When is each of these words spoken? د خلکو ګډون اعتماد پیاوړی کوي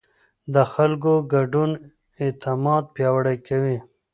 د 0.53 0.55
خلکو 0.73 1.13
ګډون 1.33 1.71
اعتماد 2.23 2.83
پیاوړی 2.95 3.37
کوي 3.47 3.77